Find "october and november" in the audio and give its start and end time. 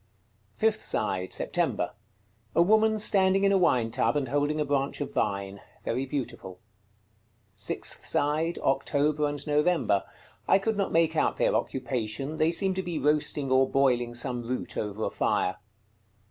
8.63-10.03